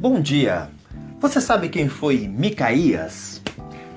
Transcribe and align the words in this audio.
Bom 0.00 0.20
dia! 0.20 0.68
Você 1.18 1.40
sabe 1.40 1.68
quem 1.68 1.88
foi 1.88 2.28
Micaías? 2.28 3.42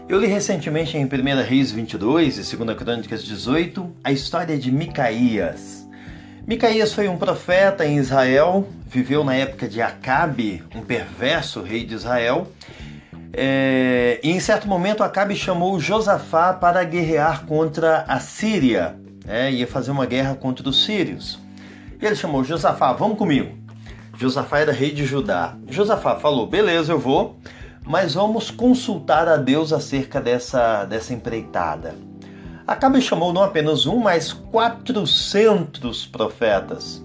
Eu 0.09 0.19
li 0.19 0.25
recentemente 0.25 0.97
em 0.97 1.05
1 1.05 1.07
Reis 1.47 1.71
22 1.71 2.39
e 2.39 2.57
2 2.57 2.75
Crônicas 2.75 3.23
18 3.23 3.87
a 4.03 4.11
história 4.11 4.57
de 4.57 4.71
Micaías. 4.71 5.87
Micaías 6.47 6.91
foi 6.91 7.07
um 7.07 7.17
profeta 7.17 7.85
em 7.85 7.97
Israel, 7.97 8.67
viveu 8.87 9.23
na 9.23 9.35
época 9.35 9.69
de 9.69 9.79
Acabe, 9.79 10.63
um 10.73 10.81
perverso 10.81 11.61
rei 11.61 11.85
de 11.85 11.93
Israel. 11.93 12.51
É, 13.31 14.19
e 14.23 14.31
em 14.31 14.39
certo 14.39 14.67
momento 14.67 15.03
Acabe 15.03 15.35
chamou 15.35 15.79
Josafá 15.79 16.51
para 16.51 16.83
guerrear 16.83 17.45
contra 17.45 18.05
a 18.07 18.19
Síria, 18.19 18.95
é, 19.27 19.51
ia 19.51 19.67
fazer 19.67 19.91
uma 19.91 20.07
guerra 20.07 20.33
contra 20.33 20.67
os 20.67 20.83
sírios. 20.83 21.39
E 22.01 22.05
ele 22.07 22.15
chamou 22.15 22.43
Josafá, 22.43 22.91
vamos 22.91 23.19
comigo. 23.19 23.60
Josafá 24.21 24.59
era 24.59 24.71
rei 24.71 24.91
de 24.91 25.03
Judá. 25.03 25.55
Josafá 25.67 26.15
falou: 26.15 26.45
beleza, 26.45 26.93
eu 26.93 26.99
vou, 26.99 27.39
mas 27.83 28.13
vamos 28.13 28.51
consultar 28.51 29.27
a 29.27 29.35
Deus 29.35 29.73
acerca 29.73 30.21
dessa, 30.21 30.85
dessa 30.85 31.11
empreitada. 31.11 31.95
Acabe 32.67 33.01
chamou 33.01 33.33
não 33.33 33.41
apenas 33.41 33.87
um, 33.87 33.97
mas 33.97 34.31
400 34.31 36.05
profetas. 36.05 37.03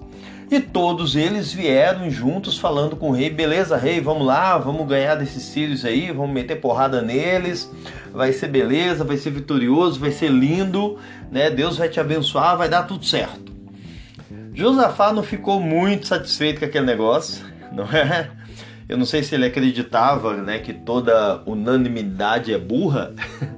E 0.51 0.61
todos 0.61 1.17
eles 1.17 1.55
vieram 1.55 2.11
juntos 2.11 2.59
falando 2.59 2.97
com 2.97 3.09
o 3.09 3.15
rei: 3.15 3.31
beleza, 3.31 3.79
rei, 3.79 3.99
vamos 3.99 4.27
lá, 4.27 4.59
vamos 4.59 4.87
ganhar 4.87 5.15
desses 5.15 5.43
sírios 5.43 5.87
aí, 5.87 6.13
vamos 6.13 6.35
meter 6.35 6.61
porrada 6.61 7.01
neles, 7.01 7.73
vai 8.13 8.31
ser 8.31 8.49
beleza, 8.49 9.05
vai 9.05 9.17
ser 9.17 9.31
vitorioso, 9.31 9.99
vai 9.99 10.13
ser 10.13 10.31
lindo, 10.31 10.99
né? 11.33 11.49
Deus 11.49 11.79
vai 11.79 11.89
te 11.89 11.99
abençoar, 11.99 12.59
vai 12.59 12.69
dar 12.69 12.83
tudo 12.83 13.07
certo. 13.07 13.56
Josafá 14.57 15.13
não 15.13 15.23
ficou 15.23 15.61
muito 15.61 16.07
satisfeito 16.07 16.61
com 16.61 16.65
aquele 16.65 16.87
negócio, 16.87 17.45
não 17.71 17.85
é? 17.85 18.31
Eu 18.89 18.97
não 18.97 19.05
sei 19.05 19.23
se 19.23 19.35
ele 19.35 19.45
acreditava 19.45 20.35
né, 20.39 20.59
que 20.59 20.73
toda 20.73 21.43
unanimidade 21.45 22.55
é 22.55 22.59
burra, 22.59 23.13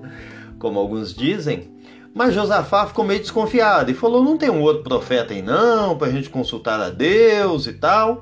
como 0.58 0.76
alguns 0.76 1.14
dizem, 1.14 1.70
mas 2.12 2.34
Josafá 2.34 2.84
ficou 2.84 3.04
meio 3.04 3.20
desconfiado 3.20 3.92
e 3.92 3.94
falou: 3.94 4.24
não 4.24 4.36
tem 4.36 4.50
um 4.50 4.60
outro 4.60 4.82
profeta 4.82 5.32
aí 5.32 5.40
não, 5.40 5.96
para 5.96 6.08
a 6.08 6.10
gente 6.10 6.28
consultar 6.28 6.80
a 6.80 6.90
Deus 6.90 7.68
e 7.68 7.74
tal. 7.74 8.20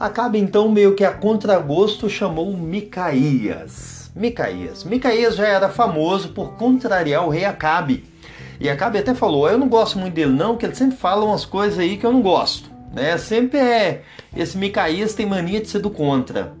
Acaba 0.00 0.38
então 0.38 0.70
meio 0.70 0.94
que 0.94 1.04
a 1.04 1.12
contragosto 1.12 2.08
chamou 2.08 2.56
Micaías. 2.56 4.10
Micaías. 4.16 4.82
Micaías 4.82 5.36
já 5.36 5.46
era 5.46 5.68
famoso 5.68 6.30
por 6.30 6.54
contrariar 6.54 7.26
o 7.26 7.28
rei 7.28 7.44
Acabe 7.44 8.11
e 8.60 8.68
a 8.68 8.76
Cabe 8.76 8.98
até 8.98 9.14
falou: 9.14 9.48
Eu 9.48 9.58
não 9.58 9.68
gosto 9.68 9.98
muito 9.98 10.14
dele, 10.14 10.32
não, 10.32 10.56
que 10.56 10.66
ele 10.66 10.74
sempre 10.74 10.96
fala 10.96 11.24
umas 11.24 11.44
coisas 11.44 11.78
aí 11.78 11.96
que 11.96 12.06
eu 12.06 12.12
não 12.12 12.22
gosto. 12.22 12.70
Né? 12.92 13.16
Sempre 13.16 13.58
é. 13.58 14.02
Esse 14.36 14.56
Micaías 14.56 15.14
tem 15.14 15.26
mania 15.26 15.60
de 15.60 15.68
ser 15.68 15.78
do 15.78 15.90
contra. 15.90 16.52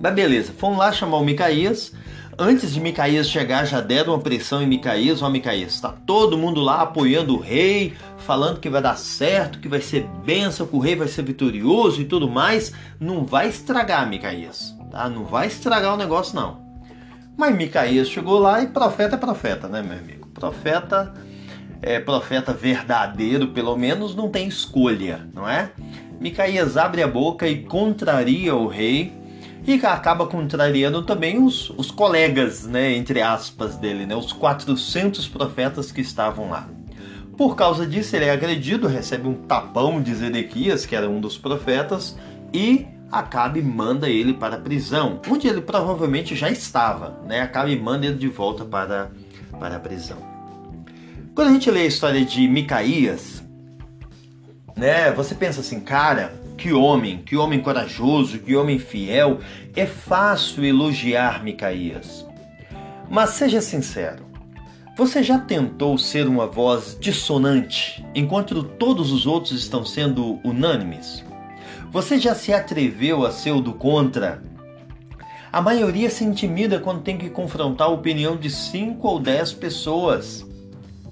Mas 0.00 0.14
beleza, 0.14 0.52
fomos 0.56 0.78
lá 0.78 0.92
chamar 0.92 1.18
o 1.18 1.24
Micaías. 1.24 1.92
Antes 2.40 2.72
de 2.72 2.80
Micaías 2.80 3.28
chegar, 3.28 3.64
já 3.64 3.80
deram 3.80 4.12
uma 4.12 4.20
pressão 4.20 4.62
em 4.62 4.66
Micaías. 4.66 5.22
Ó, 5.22 5.28
Micaías, 5.28 5.74
está 5.74 5.90
todo 5.90 6.38
mundo 6.38 6.60
lá 6.60 6.82
apoiando 6.82 7.34
o 7.34 7.40
rei, 7.40 7.94
falando 8.18 8.60
que 8.60 8.70
vai 8.70 8.80
dar 8.80 8.96
certo, 8.96 9.58
que 9.58 9.66
vai 9.66 9.80
ser 9.80 10.06
benção, 10.24 10.66
que 10.66 10.76
o 10.76 10.78
rei 10.78 10.94
vai 10.94 11.08
ser 11.08 11.22
vitorioso 11.22 12.00
e 12.00 12.04
tudo 12.04 12.28
mais. 12.28 12.72
Não 13.00 13.24
vai 13.24 13.48
estragar, 13.48 14.08
Micaías. 14.08 14.72
Tá? 14.90 15.08
Não 15.08 15.24
vai 15.24 15.48
estragar 15.48 15.94
o 15.94 15.96
negócio, 15.96 16.36
não. 16.36 16.68
Mas 17.36 17.56
Micaías 17.56 18.08
chegou 18.08 18.38
lá 18.38 18.62
e 18.62 18.68
profeta 18.68 19.16
é 19.16 19.18
profeta, 19.18 19.68
né, 19.68 19.82
meu 19.82 19.98
amigo? 19.98 20.17
Profeta 20.38 21.12
é 21.82 21.98
profeta 21.98 22.52
verdadeiro, 22.52 23.48
pelo 23.48 23.76
menos 23.76 24.14
não 24.14 24.28
tem 24.28 24.46
escolha, 24.46 25.28
não 25.34 25.48
é? 25.48 25.70
Micaías 26.20 26.76
abre 26.76 27.02
a 27.02 27.08
boca 27.08 27.48
e 27.48 27.62
contraria 27.62 28.54
o 28.54 28.66
rei 28.66 29.12
e 29.66 29.74
acaba 29.84 30.26
contrariando 30.26 31.02
também 31.02 31.42
os, 31.42 31.70
os 31.70 31.90
colegas, 31.90 32.66
né, 32.66 32.92
entre 32.94 33.20
aspas, 33.20 33.76
dele, 33.76 34.06
né, 34.06 34.16
os 34.16 34.32
400 34.32 35.28
profetas 35.28 35.92
que 35.92 36.00
estavam 36.00 36.50
lá. 36.50 36.68
Por 37.36 37.54
causa 37.54 37.86
disso, 37.86 38.16
ele 38.16 38.24
é 38.24 38.30
agredido, 38.30 38.88
recebe 38.88 39.28
um 39.28 39.34
tapão 39.34 40.00
de 40.00 40.14
Zedequias, 40.14 40.86
que 40.86 40.96
era 40.96 41.08
um 41.08 41.20
dos 41.20 41.36
profetas, 41.36 42.16
e 42.52 42.86
Acabe 43.10 43.62
manda 43.62 44.08
ele 44.08 44.34
para 44.34 44.56
a 44.56 44.60
prisão, 44.60 45.20
onde 45.30 45.48
ele 45.48 45.62
provavelmente 45.62 46.36
já 46.36 46.50
estava. 46.50 47.18
Né? 47.26 47.40
Acabe 47.40 47.74
manda 47.78 48.04
ele 48.04 48.16
de 48.16 48.28
volta 48.28 48.66
para, 48.66 49.10
para 49.58 49.76
a 49.76 49.80
prisão. 49.80 50.18
Quando 51.34 51.48
a 51.48 51.52
gente 51.52 51.70
lê 51.70 51.82
a 51.82 51.86
história 51.86 52.24
de 52.24 52.48
Micaías, 52.48 53.42
né, 54.76 55.12
você 55.12 55.34
pensa 55.34 55.60
assim, 55.60 55.80
cara, 55.80 56.32
que 56.56 56.72
homem, 56.72 57.18
que 57.18 57.36
homem 57.36 57.60
corajoso, 57.60 58.38
que 58.40 58.56
homem 58.56 58.78
fiel, 58.78 59.38
é 59.74 59.86
fácil 59.86 60.64
elogiar 60.64 61.44
Micaías. 61.44 62.26
Mas 63.08 63.30
seja 63.30 63.60
sincero, 63.60 64.26
você 64.96 65.22
já 65.22 65.38
tentou 65.38 65.96
ser 65.96 66.26
uma 66.26 66.48
voz 66.48 66.96
dissonante 67.00 68.04
enquanto 68.14 68.64
todos 68.64 69.12
os 69.12 69.26
outros 69.26 69.52
estão 69.52 69.84
sendo 69.84 70.40
unânimes? 70.44 71.24
Você 71.92 72.18
já 72.18 72.34
se 72.34 72.52
atreveu 72.52 73.24
a 73.24 73.30
ser 73.30 73.52
o 73.52 73.60
do 73.60 73.72
contra? 73.72 74.42
A 75.50 75.62
maioria 75.62 76.10
se 76.10 76.24
intimida 76.24 76.78
quando 76.78 77.02
tem 77.02 77.16
que 77.16 77.30
confrontar 77.30 77.88
a 77.88 77.90
opinião 77.90 78.36
de 78.36 78.50
5 78.50 79.06
ou 79.06 79.18
10 79.18 79.54
pessoas. 79.54 80.46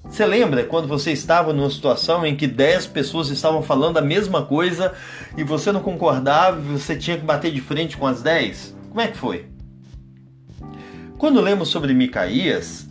Você 0.05 0.25
lembra 0.25 0.65
quando 0.65 0.87
você 0.87 1.11
estava 1.11 1.53
numa 1.53 1.71
situação 1.71 2.25
em 2.25 2.37
que 2.37 2.47
10 2.47 2.87
pessoas 2.89 3.29
estavam 3.29 3.63
falando 3.63 3.97
a 3.97 4.03
mesma 4.03 4.43
coisa 4.43 4.93
e 5.37 5.43
você 5.43 5.73
não 5.73 5.81
concordava 5.81 6.61
e 6.61 6.79
você 6.79 6.97
tinha 6.97 7.17
que 7.17 7.25
bater 7.25 7.51
de 7.51 7.61
frente 7.61 7.97
com 7.97 8.07
as 8.07 8.23
10? 8.23 8.77
Como 8.89 9.01
é 9.01 9.09
que 9.09 9.17
foi? 9.17 9.47
Quando 11.19 11.41
lemos 11.41 11.69
sobre 11.69 11.95
Micaías, 11.95 12.87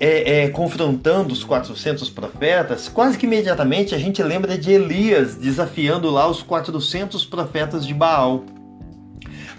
é, 0.00 0.42
é, 0.42 0.48
confrontando 0.48 1.32
os 1.32 1.44
400 1.44 2.10
profetas, 2.10 2.88
quase 2.88 3.16
que 3.16 3.24
imediatamente 3.24 3.94
a 3.94 3.98
gente 3.98 4.20
lembra 4.20 4.58
de 4.58 4.72
Elias 4.72 5.36
desafiando 5.36 6.10
lá 6.10 6.28
os 6.28 6.42
400 6.42 7.24
profetas 7.24 7.86
de 7.86 7.94
Baal. 7.94 8.44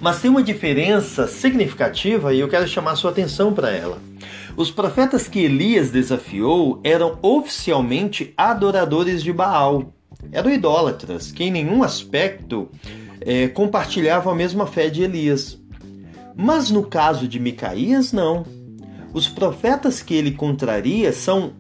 Mas 0.03 0.19
tem 0.19 0.29
uma 0.29 0.43
diferença 0.43 1.27
significativa 1.27 2.33
e 2.33 2.39
eu 2.41 2.49
quero 2.49 2.67
chamar 2.67 2.97
sua 2.97 3.11
atenção 3.11 3.53
para 3.53 3.71
ela. 3.71 3.99
Os 4.57 4.69
profetas 4.69 5.29
que 5.29 5.39
Elias 5.39 5.91
desafiou 5.91 6.81
eram 6.83 7.17
oficialmente 7.21 8.33
adoradores 8.35 9.23
de 9.23 9.31
Baal. 9.31 9.93
Eram 10.29 10.51
idólatras, 10.51 11.31
que 11.31 11.45
em 11.45 11.51
nenhum 11.51 11.83
aspecto 11.83 12.67
é, 13.21 13.47
compartilhavam 13.47 14.33
a 14.33 14.35
mesma 14.35 14.67
fé 14.67 14.89
de 14.89 15.03
Elias. 15.03 15.57
Mas 16.35 16.69
no 16.69 16.83
caso 16.83 17.25
de 17.25 17.39
Micaías, 17.39 18.11
não. 18.11 18.45
Os 19.13 19.29
profetas 19.29 20.01
que 20.01 20.15
ele 20.15 20.31
contraria 20.31 21.13
são, 21.13 21.53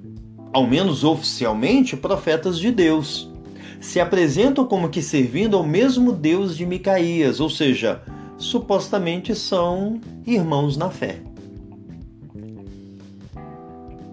ao 0.51 0.67
menos 0.67 1.05
oficialmente, 1.05 1.95
profetas 1.95 2.59
de 2.59 2.73
Deus. 2.73 3.31
Se 3.79 4.01
apresentam 4.01 4.65
como 4.65 4.89
que 4.89 5.01
servindo 5.01 5.55
ao 5.55 5.63
mesmo 5.63 6.11
Deus 6.11 6.57
de 6.57 6.65
Micaías, 6.65 7.39
ou 7.39 7.49
seja, 7.49 8.01
supostamente 8.37 9.35
são 9.35 9.99
irmãos 10.25 10.77
na 10.77 10.89
fé. 10.89 11.19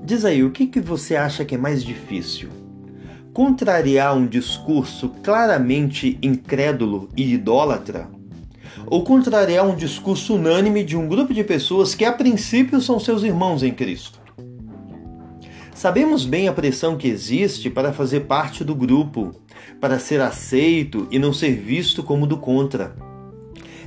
Diz 0.05 0.25
aí, 0.25 0.43
o 0.43 0.51
que, 0.51 0.67
que 0.67 0.81
você 0.81 1.15
acha 1.15 1.45
que 1.45 1.55
é 1.55 1.59
mais 1.59 1.85
difícil? 1.85 2.49
Contrariar 3.33 4.17
um 4.17 4.27
discurso 4.27 5.11
claramente 5.23 6.19
incrédulo 6.21 7.09
e 7.17 7.35
idólatra? 7.35 8.09
Ou 8.87 9.05
contrariar 9.05 9.65
um 9.65 9.77
discurso 9.77 10.35
unânime 10.35 10.83
de 10.83 10.97
um 10.97 11.07
grupo 11.07 11.33
de 11.33 11.45
pessoas 11.45 11.95
que 11.95 12.05
a 12.05 12.13
princípio 12.13 12.81
são 12.81 12.99
seus 12.99 13.23
irmãos 13.23 13.63
em 13.63 13.73
Cristo? 13.73 14.21
Sabemos 15.73 16.27
bem 16.27 16.49
a 16.49 16.53
pressão 16.53 16.97
que 16.97 17.09
existe 17.09 17.71
para 17.71 17.93
fazer 17.93 18.21
parte 18.27 18.65
do 18.65 18.75
grupo, 18.75 19.31
para 19.81 19.99
ser 19.99 20.21
aceito 20.21 21.07
e 21.11 21.19
não 21.19 21.33
ser 21.33 21.53
visto 21.53 22.03
como 22.03 22.27
do 22.27 22.37
contra. 22.37 22.95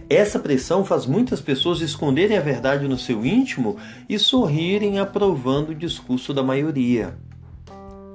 Essa 0.10 0.40
pressão 0.40 0.84
faz 0.84 1.06
muitas 1.06 1.42
pessoas 1.42 1.82
esconderem 1.82 2.38
a 2.38 2.42
verdade 2.42 2.88
no 2.88 2.98
seu 2.98 3.26
íntimo 3.26 3.78
e 4.08 4.20
sorrirem 4.20 5.00
aprovando 5.00 5.70
o 5.70 5.76
discurso 5.76 6.34
da 6.34 6.44
maioria. 6.44 7.18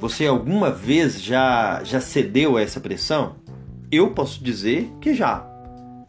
Você 0.00 0.26
alguma 0.26 0.70
vez 0.70 1.20
já, 1.20 1.82
já 1.82 2.00
cedeu 2.00 2.56
a 2.56 2.62
essa 2.62 2.78
pressão? 2.78 3.36
Eu 3.90 4.12
posso 4.12 4.42
dizer 4.42 4.92
que 5.00 5.14
já. 5.14 5.44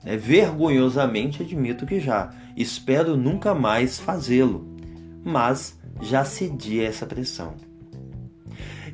É, 0.05 0.15
vergonhosamente 0.15 1.41
admito 1.41 1.85
que 1.85 1.99
já. 1.99 2.29
Espero 2.55 3.17
nunca 3.17 3.55
mais 3.55 3.99
fazê-lo. 3.99 4.77
Mas 5.23 5.79
já 6.01 6.23
cedi 6.23 6.81
a 6.81 6.85
essa 6.85 7.05
pressão. 7.05 7.55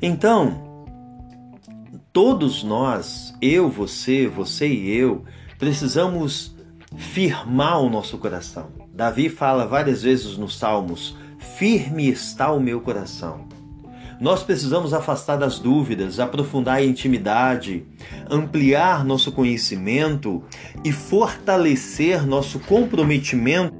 Então, 0.00 0.86
todos 2.12 2.64
nós, 2.64 3.34
eu, 3.42 3.68
você, 3.68 4.26
você 4.26 4.66
e 4.66 4.96
eu, 4.96 5.24
precisamos 5.58 6.55
firmar 6.96 7.80
o 7.80 7.90
nosso 7.90 8.18
coração. 8.18 8.68
Davi 8.92 9.28
fala 9.28 9.66
várias 9.66 10.02
vezes 10.02 10.36
nos 10.36 10.58
Salmos: 10.58 11.16
firme 11.38 12.08
está 12.08 12.50
o 12.50 12.60
meu 12.60 12.80
coração. 12.80 13.46
Nós 14.18 14.42
precisamos 14.42 14.94
afastar 14.94 15.36
das 15.36 15.58
dúvidas, 15.58 16.18
aprofundar 16.18 16.76
a 16.76 16.84
intimidade, 16.84 17.84
ampliar 18.30 19.04
nosso 19.04 19.30
conhecimento 19.30 20.42
e 20.82 20.90
fortalecer 20.90 22.26
nosso 22.26 22.58
comprometimento 22.60 23.74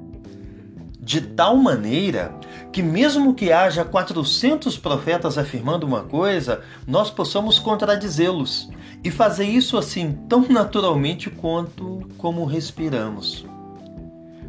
de 1.00 1.20
tal 1.22 1.56
maneira 1.56 2.34
que, 2.70 2.82
mesmo 2.82 3.32
que 3.32 3.50
haja 3.50 3.84
400 3.84 4.76
profetas 4.76 5.38
afirmando 5.38 5.86
uma 5.86 6.02
coisa, 6.02 6.60
nós 6.86 7.10
possamos 7.10 7.58
contradizê-los 7.58 8.68
e 9.06 9.10
fazer 9.10 9.44
isso 9.44 9.78
assim 9.78 10.18
tão 10.28 10.48
naturalmente 10.48 11.30
quanto 11.30 12.00
como 12.18 12.44
respiramos. 12.44 13.46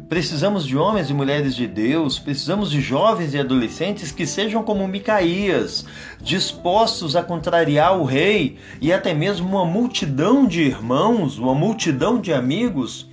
Precisamos 0.08 0.66
de 0.66 0.76
homens 0.76 1.08
e 1.08 1.14
mulheres 1.14 1.54
de 1.54 1.64
Deus, 1.64 2.18
precisamos 2.18 2.68
de 2.68 2.80
jovens 2.80 3.34
e 3.34 3.38
adolescentes 3.38 4.10
que 4.10 4.26
sejam 4.26 4.64
como 4.64 4.88
Micaías, 4.88 5.84
dispostos 6.20 7.14
a 7.14 7.22
contrariar 7.22 7.96
o 8.00 8.04
rei 8.04 8.58
e 8.80 8.92
até 8.92 9.14
mesmo 9.14 9.46
uma 9.46 9.64
multidão 9.64 10.44
de 10.44 10.62
irmãos, 10.62 11.38
uma 11.38 11.54
multidão 11.54 12.20
de 12.20 12.32
amigos, 12.32 13.08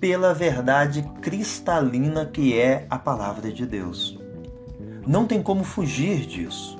pela 0.00 0.34
verdade 0.34 1.08
cristalina 1.22 2.26
que 2.26 2.58
é 2.58 2.88
a 2.90 2.98
palavra 2.98 3.52
de 3.52 3.64
Deus. 3.64 4.18
Não 5.06 5.26
tem 5.26 5.40
como 5.40 5.62
fugir 5.62 6.26
disso. 6.26 6.77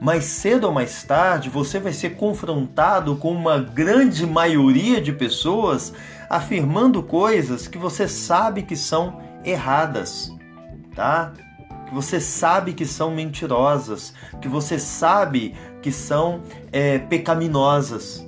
Mais 0.00 0.24
cedo 0.24 0.64
ou 0.64 0.72
mais 0.72 1.02
tarde 1.02 1.50
você 1.50 1.78
vai 1.78 1.92
ser 1.92 2.16
confrontado 2.16 3.16
com 3.16 3.30
uma 3.32 3.58
grande 3.58 4.26
maioria 4.26 4.98
de 4.98 5.12
pessoas 5.12 5.92
afirmando 6.28 7.02
coisas 7.02 7.68
que 7.68 7.76
você 7.76 8.08
sabe 8.08 8.62
que 8.62 8.74
são 8.74 9.20
erradas, 9.44 10.32
tá? 10.94 11.32
Que 11.86 11.94
você 11.94 12.18
sabe 12.18 12.72
que 12.72 12.86
são 12.86 13.10
mentirosas, 13.10 14.14
que 14.40 14.48
você 14.48 14.78
sabe 14.78 15.54
que 15.82 15.92
são 15.92 16.40
é, 16.72 16.98
pecaminosas. 16.98 18.26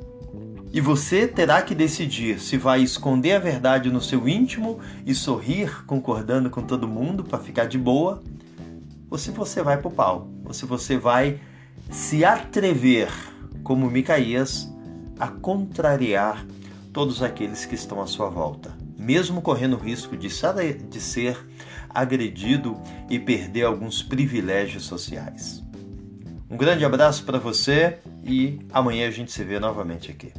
E 0.74 0.80
você 0.80 1.26
terá 1.26 1.62
que 1.62 1.74
decidir 1.74 2.38
se 2.38 2.58
vai 2.58 2.82
esconder 2.82 3.32
a 3.32 3.38
verdade 3.38 3.90
no 3.90 4.00
seu 4.00 4.28
íntimo 4.28 4.78
e 5.06 5.14
sorrir 5.14 5.84
concordando 5.86 6.50
com 6.50 6.62
todo 6.62 6.88
mundo 6.88 7.24
para 7.24 7.38
ficar 7.38 7.66
de 7.66 7.78
boa, 7.78 8.22
ou 9.10 9.16
se 9.16 9.30
você 9.30 9.62
vai 9.62 9.76
pro 9.76 9.90
pau, 9.90 10.28
ou 10.44 10.52
se 10.52 10.66
você 10.66 10.96
vai 10.96 11.38
se 11.93 12.25
atrever, 12.25 13.11
como 13.62 13.91
Micaías, 13.91 14.73
a 15.19 15.29
contrariar 15.29 16.44
todos 16.91 17.23
aqueles 17.23 17.67
que 17.67 17.75
estão 17.75 18.00
à 18.00 18.06
sua 18.06 18.31
volta, 18.31 18.75
mesmo 18.99 19.43
correndo 19.43 19.77
o 19.77 19.79
risco 19.79 20.17
de 20.17 20.31
ser 20.31 21.37
agredido 21.91 22.81
e 23.11 23.19
perder 23.19 23.65
alguns 23.65 24.03
privilégios 24.03 24.85
sociais. 24.85 25.62
Um 26.49 26.56
grande 26.56 26.83
abraço 26.83 27.25
para 27.25 27.39
você 27.39 27.99
e 28.25 28.59
amanhã 28.73 29.06
a 29.06 29.11
gente 29.11 29.31
se 29.31 29.44
vê 29.44 29.61
novamente 29.61 30.11
aqui. 30.11 30.33